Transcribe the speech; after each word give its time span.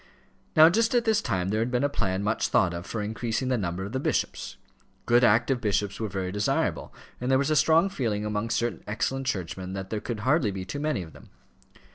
Now 0.55 0.67
just 0.67 0.95
at 0.95 1.05
this 1.05 1.21
time 1.21 1.49
there 1.49 1.59
had 1.61 1.69
been 1.69 1.83
a 1.83 1.87
plan 1.87 2.23
much 2.23 2.47
thought 2.47 2.73
of 2.73 2.87
for 2.87 3.03
increasing 3.03 3.49
the 3.49 3.55
number 3.59 3.85
of 3.85 3.91
the 3.91 3.99
bishops. 3.99 4.57
Good 5.05 5.23
active 5.23 5.61
bishops 5.61 5.99
were 5.99 6.07
very 6.09 6.31
desirable, 6.31 6.91
and 7.19 7.29
there 7.29 7.37
was 7.37 7.51
a 7.51 7.55
strong 7.55 7.87
feeling 7.87 8.25
among 8.25 8.49
certain 8.49 8.83
excellent 8.87 9.27
churchmen 9.27 9.73
that 9.73 9.91
there 9.91 10.01
could 10.01 10.21
hardly 10.21 10.49
be 10.49 10.65
too 10.65 10.79
many 10.79 11.03
of 11.03 11.13
them. 11.13 11.29